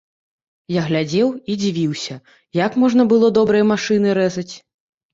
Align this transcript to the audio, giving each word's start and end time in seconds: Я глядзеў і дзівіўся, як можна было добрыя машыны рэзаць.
Я 0.75 0.81
глядзеў 0.87 1.29
і 1.51 1.59
дзівіўся, 1.65 2.19
як 2.65 2.81
можна 2.87 3.09
было 3.15 3.33
добрыя 3.39 3.71
машыны 3.77 4.21
рэзаць. 4.25 4.51